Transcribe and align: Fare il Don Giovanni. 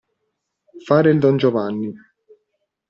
Fare 0.87 1.11
il 1.11 1.19
Don 1.19 1.37
Giovanni. 1.37 1.93